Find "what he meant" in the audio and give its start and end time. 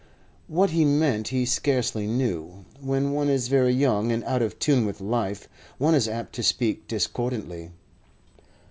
0.47-1.27